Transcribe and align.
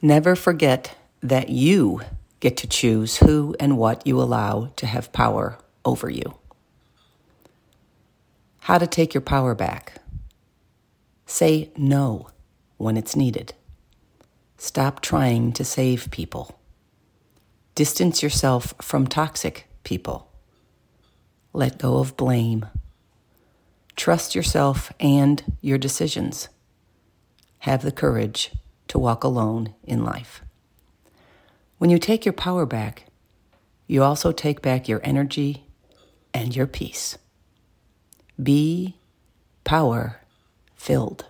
Never 0.00 0.36
forget 0.36 0.96
that 1.22 1.48
you 1.48 2.02
get 2.38 2.56
to 2.58 2.68
choose 2.68 3.16
who 3.16 3.56
and 3.58 3.76
what 3.76 4.06
you 4.06 4.20
allow 4.20 4.70
to 4.76 4.86
have 4.86 5.12
power 5.12 5.58
over 5.84 6.08
you. 6.08 6.38
How 8.60 8.78
to 8.78 8.86
take 8.86 9.12
your 9.12 9.22
power 9.22 9.56
back. 9.56 9.94
Say 11.26 11.72
no 11.76 12.28
when 12.76 12.96
it's 12.96 13.16
needed. 13.16 13.54
Stop 14.56 15.00
trying 15.00 15.52
to 15.54 15.64
save 15.64 16.10
people. 16.12 16.60
Distance 17.74 18.22
yourself 18.22 18.74
from 18.80 19.06
toxic 19.06 19.66
people. 19.82 20.30
Let 21.52 21.78
go 21.78 21.98
of 21.98 22.16
blame. 22.16 22.66
Trust 23.96 24.36
yourself 24.36 24.92
and 25.00 25.42
your 25.60 25.78
decisions. 25.78 26.48
Have 27.60 27.82
the 27.82 27.90
courage 27.90 28.52
to 28.88 28.98
walk 28.98 29.24
alone 29.24 29.74
in 29.84 30.04
life. 30.04 30.42
When 31.78 31.90
you 31.90 31.98
take 31.98 32.24
your 32.24 32.32
power 32.32 32.66
back, 32.66 33.04
you 33.86 34.02
also 34.02 34.32
take 34.32 34.60
back 34.60 34.88
your 34.88 35.00
energy 35.04 35.64
and 36.34 36.54
your 36.54 36.66
peace. 36.66 37.16
Be 38.42 38.96
power 39.64 40.20
filled. 40.74 41.26